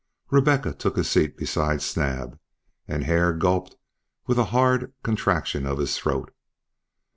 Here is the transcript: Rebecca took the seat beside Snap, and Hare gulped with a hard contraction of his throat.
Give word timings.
Rebecca 0.31 0.73
took 0.73 0.95
the 0.95 1.03
seat 1.03 1.37
beside 1.37 1.79
Snap, 1.83 2.39
and 2.87 3.03
Hare 3.03 3.33
gulped 3.33 3.75
with 4.25 4.39
a 4.39 4.45
hard 4.45 4.91
contraction 5.03 5.67
of 5.67 5.77
his 5.77 5.95
throat. 5.95 6.33